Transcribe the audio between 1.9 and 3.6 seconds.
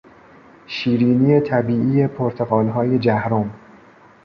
پرتقالهای جهرم